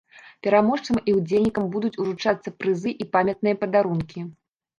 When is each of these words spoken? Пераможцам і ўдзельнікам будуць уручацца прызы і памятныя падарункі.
Пераможцам 0.45 0.99
і 1.11 1.13
ўдзельнікам 1.17 1.67
будуць 1.75 1.91
уручацца 2.05 2.55
прызы 2.63 2.95
і 3.07 3.09
памятныя 3.13 3.55
падарункі. 3.61 4.27